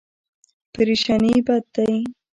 [0.73, 1.93] پریشاني بد دی.